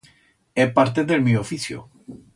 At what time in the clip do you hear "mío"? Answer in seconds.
1.27-1.39